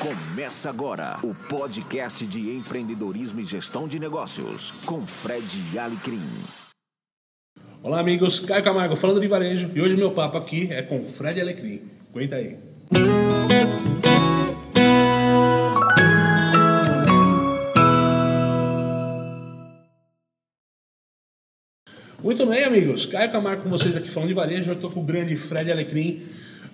[0.00, 6.22] Começa agora o podcast de empreendedorismo e gestão de negócios com Fred Alecrim.
[7.82, 8.40] Olá, amigos.
[8.40, 11.82] Caio Camargo falando de varejo e hoje meu papo aqui é com Fred Alecrim.
[12.08, 12.56] Aguenta aí.
[22.24, 23.04] Muito bem, amigos.
[23.04, 24.70] Caio Camargo com vocês aqui falando de varejo.
[24.70, 26.26] Eu estou com o grande Fred Alecrim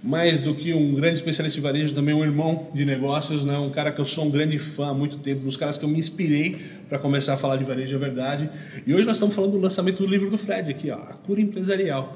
[0.07, 3.59] mais do que um grande especialista em varejo, também um irmão de negócios, né?
[3.59, 5.85] um cara que eu sou um grande fã há muito tempo, um dos caras que
[5.85, 6.57] eu me inspirei
[6.89, 8.49] para começar a falar de varejo, é verdade.
[8.87, 11.41] E hoje nós estamos falando do lançamento do livro do Fred aqui, ó, A Cura
[11.41, 12.13] Empresarial.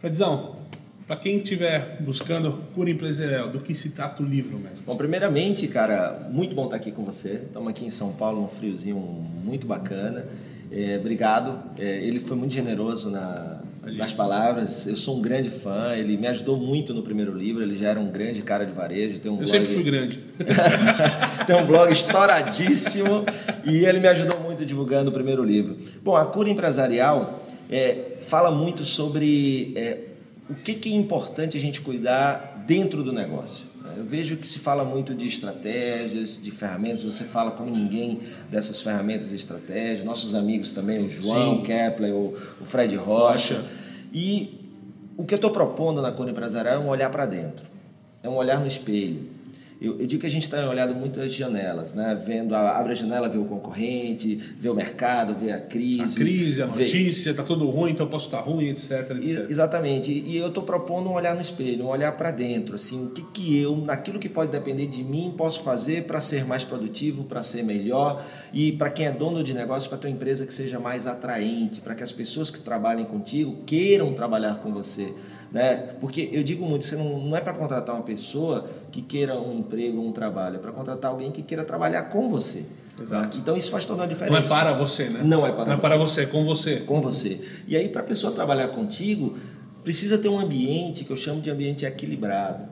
[0.00, 0.56] Fredzão,
[1.06, 4.84] para quem estiver buscando cura empresarial, do que se trata o livro, mestre?
[4.86, 7.44] Bom, primeiramente, cara, muito bom estar aqui com você.
[7.46, 10.26] Estamos aqui em São Paulo, um friozinho muito bacana.
[10.70, 11.58] É, obrigado.
[11.78, 13.57] É, ele foi muito generoso na,
[13.96, 14.86] nas palavras.
[14.86, 15.94] Eu sou um grande fã.
[15.94, 17.62] Ele me ajudou muito no primeiro livro.
[17.62, 19.18] Ele já era um grande cara de varejo.
[19.18, 19.50] Tem um Eu blog...
[19.50, 20.20] sempre fui grande.
[21.46, 23.24] Tem um blog estouradíssimo
[23.64, 25.76] e ele me ajudou muito divulgando o primeiro livro.
[26.02, 29.98] Bom, a cura empresarial é, fala muito sobre é,
[30.48, 33.66] o que, que é importante a gente cuidar dentro do negócio.
[33.98, 38.80] Eu vejo que se fala muito de estratégias, de ferramentas, você fala como ninguém dessas
[38.80, 40.04] ferramentas e estratégias.
[40.04, 41.62] Nossos amigos também, o João Sim.
[41.64, 43.64] Kepler, o, o Fred Rocha.
[44.14, 44.72] E
[45.16, 47.66] o que eu estou propondo na cura empresarial é um olhar para dentro,
[48.22, 49.26] é um olhar no espelho.
[49.80, 52.20] Eu, eu digo que a gente está olhando muitas janelas, né?
[52.26, 56.16] Vendo, a, abre a janela, vê o concorrente, vê o mercado, vê a crise.
[56.20, 58.90] A crise, a vê- notícia, tá tudo ruim, então eu posso estar ruim, etc,
[59.22, 59.50] e- etc.
[59.50, 60.10] Exatamente.
[60.12, 63.22] E eu estou propondo um olhar no espelho, um olhar para dentro, assim, o que
[63.22, 67.42] que eu, naquilo que pode depender de mim, posso fazer para ser mais produtivo, para
[67.44, 71.06] ser melhor e para quem é dono de negócio, para tua empresa que seja mais
[71.06, 75.12] atraente, para que as pessoas que trabalhem contigo queiram trabalhar com você.
[75.50, 75.76] Né?
[76.00, 79.58] Porque eu digo muito, você não, não é para contratar uma pessoa que queira um
[79.58, 82.66] emprego, um trabalho, é para contratar alguém que queira trabalhar com você.
[83.00, 83.34] Exato.
[83.36, 83.40] né?
[83.40, 85.22] Então isso faz toda a Não diferença é para você, né?
[85.24, 85.80] Não é para Não é você.
[85.82, 86.76] para você, é com você.
[86.80, 87.40] com você.
[87.66, 89.38] E aí, para a pessoa trabalhar contigo,
[89.84, 92.64] precisa ter um ambiente que eu chamo de ambiente equilibrado,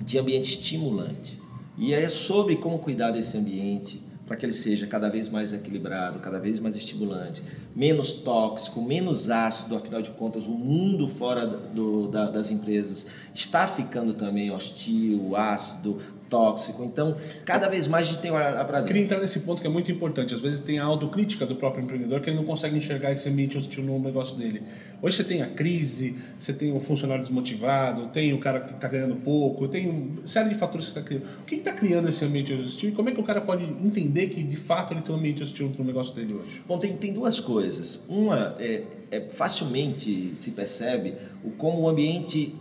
[0.00, 1.38] de ambiente estimulante.
[1.76, 6.18] E é sobre como cuidar desse ambiente para que ele seja cada vez mais equilibrado,
[6.20, 7.42] cada vez mais estimulante,
[7.74, 9.74] menos tóxico, menos ácido.
[9.74, 15.98] Afinal de contas, o mundo fora do- da- das empresas está ficando também hostil, ácido,
[16.28, 16.84] tóxico.
[16.84, 19.16] Então, cada vez mais a gente tem que olhar para Eu queria dentro.
[19.16, 20.34] entrar nesse ponto que é muito importante.
[20.34, 23.56] Às vezes tem a autocrítica do próprio empreendedor que ele não consegue enxergar esse ambiente
[23.56, 24.62] hostil no negócio dele.
[25.00, 28.88] Hoje você tem a crise, você tem o funcionário desmotivado, tem o cara que está
[28.88, 31.24] ganhando pouco, tem uma série de fatores que está criando.
[31.40, 34.28] O que está criando esse ambiente hostil e como é que o cara pode entender
[34.28, 36.62] que de fato ele tem um ambiente hostil no negócio dele hoje?
[36.66, 38.00] Bom, tem, tem duas coisas.
[38.08, 41.14] Uma é, é facilmente se percebe
[41.44, 42.54] o como o ambiente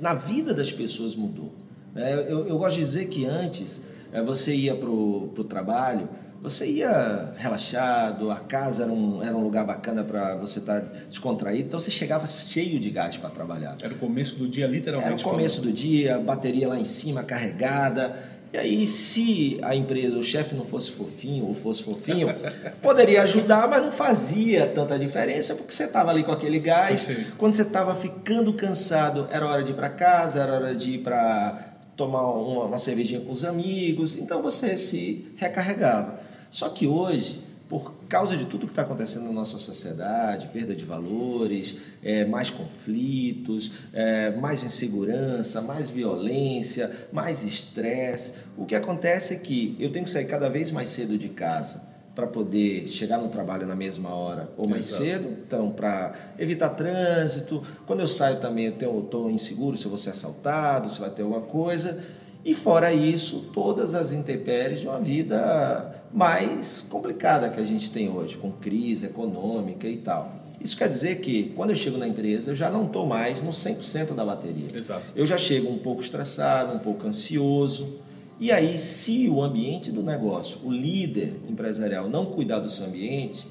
[0.00, 1.61] na vida das pessoas mudou.
[1.94, 2.14] Né?
[2.28, 3.82] Eu, eu gosto de dizer que antes
[4.12, 6.08] é, você ia para o trabalho,
[6.42, 11.68] você ia relaxado, a casa era um, era um lugar bacana para você estar descontraído,
[11.68, 13.76] então você chegava cheio de gás para trabalhar.
[13.80, 15.12] Era o começo do dia, literalmente.
[15.12, 15.70] Era o começo falando.
[15.70, 18.32] do dia, bateria lá em cima carregada.
[18.52, 22.28] E aí, se a empresa, o chefe não fosse fofinho ou fosse fofinho,
[22.82, 27.08] poderia ajudar, mas não fazia tanta diferença porque você estava ali com aquele gás.
[27.38, 30.98] Quando você estava ficando cansado, era hora de ir para casa, era hora de ir
[30.98, 34.16] para tomar uma, uma cervejinha com os amigos.
[34.16, 36.20] Então você se recarregava.
[36.50, 40.84] Só que hoje, por causa de tudo que está acontecendo na nossa sociedade, perda de
[40.84, 49.36] valores, é, mais conflitos, é, mais insegurança, mais violência, mais estresse, o que acontece é
[49.38, 53.28] que eu tenho que sair cada vez mais cedo de casa para poder chegar no
[53.28, 55.04] trabalho na mesma hora ou mais Exato.
[55.04, 57.62] cedo, então para evitar trânsito.
[57.86, 61.22] Quando eu saio também eu estou inseguro se eu vou ser assaltado, se vai ter
[61.22, 61.98] alguma coisa.
[62.44, 68.10] E fora isso, todas as intempéries de uma vida mais complicada que a gente tem
[68.10, 70.42] hoje, com crise econômica e tal.
[70.60, 73.50] Isso quer dizer que quando eu chego na empresa, eu já não estou mais no
[73.50, 74.68] 100% da bateria.
[74.74, 75.02] Exato.
[75.14, 77.94] Eu já chego um pouco estressado, um pouco ansioso.
[78.42, 83.46] E aí, se o ambiente do negócio, o líder empresarial não cuidar do seu ambiente,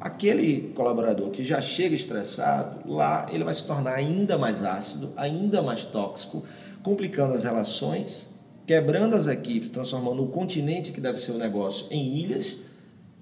[0.00, 5.62] aquele colaborador que já chega estressado, lá ele vai se tornar ainda mais ácido, ainda
[5.62, 6.42] mais tóxico,
[6.82, 8.28] complicando as relações,
[8.66, 12.56] quebrando as equipes, transformando o continente que deve ser o negócio em ilhas,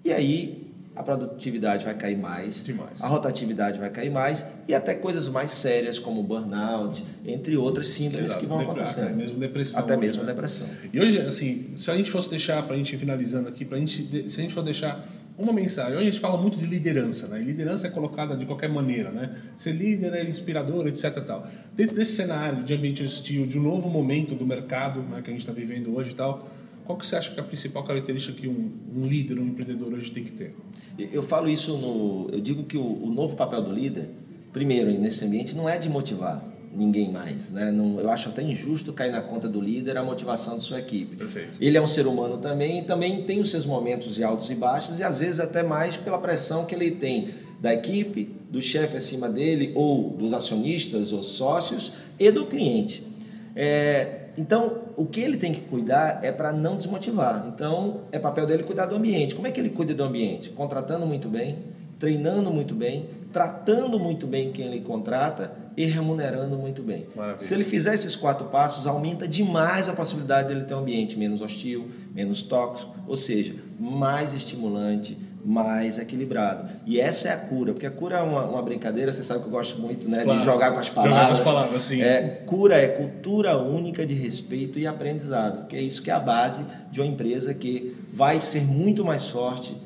[0.02, 3.00] e aí a produtividade vai cair mais, Demais.
[3.00, 8.26] a rotatividade vai cair mais e até coisas mais sérias como burnout, entre outras síndromes
[8.26, 8.40] Exato.
[8.40, 9.04] que vão acontecendo.
[9.04, 9.80] Até mesmo depressão.
[9.80, 10.32] Até hoje, mesmo né?
[10.32, 10.68] depressão.
[10.92, 14.28] E hoje, assim, se a gente fosse deixar, para a gente finalizando aqui, pra gente,
[14.28, 15.06] se a gente for deixar
[15.36, 15.94] uma mensagem.
[15.94, 17.40] Hoje a gente fala muito de liderança, né?
[17.40, 19.34] E liderança é colocada de qualquer maneira, né?
[19.56, 21.22] Ser líder é inspirador, etc.
[21.24, 21.46] Tal.
[21.74, 25.32] Dentro desse cenário de ambiente hostil, de um novo momento do mercado né, que a
[25.32, 26.48] gente está vivendo hoje e tal,
[26.84, 29.93] qual que você acha que é a principal característica que um, um, líder, um empreendedor
[29.94, 30.55] hoje tem que ter?
[30.99, 34.11] Eu falo isso no, eu digo que o, o novo papel do líder,
[34.52, 37.50] primeiro nesse ambiente, não é de motivar ninguém mais.
[37.50, 37.70] Né?
[37.70, 41.17] Não, eu acho até injusto cair na conta do líder a motivação de sua equipe.
[41.17, 41.52] Perfeito.
[41.61, 44.55] Ele é um ser humano também e também tem os seus momentos de altos e
[44.55, 47.31] baixos e às vezes até mais pela pressão que ele tem
[47.61, 53.06] da equipe, do chefe acima dele ou dos acionistas ou sócios e do cliente.
[53.55, 57.46] É, então, o que ele tem que cuidar é para não desmotivar.
[57.55, 59.34] Então, é papel dele cuidar do ambiente.
[59.34, 60.50] Como é que ele cuida do ambiente?
[60.50, 61.58] Contratando muito bem,
[61.99, 67.06] treinando muito bem, tratando muito bem quem ele contrata e remunerando muito bem.
[67.14, 67.46] Maravilha.
[67.46, 71.40] Se ele fizer esses quatro passos, aumenta demais a possibilidade dele ter um ambiente menos
[71.40, 76.68] hostil, menos tóxico, ou seja, mais estimulante, mais equilibrado.
[76.86, 79.46] E essa é a cura, porque a cura é uma, uma brincadeira, você sabe que
[79.46, 80.38] eu gosto muito né, claro.
[80.38, 81.20] de jogar com as palavras.
[81.20, 82.00] Jogar com as palavras, sim.
[82.00, 86.20] É, cura é cultura única de respeito e aprendizado, que é isso que é a
[86.20, 89.76] base de uma empresa que vai ser muito mais forte